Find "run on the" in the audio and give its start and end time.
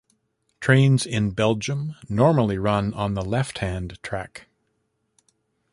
2.57-3.21